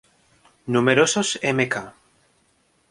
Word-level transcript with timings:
Numerosos 0.65 1.37
Mk. 1.43 1.75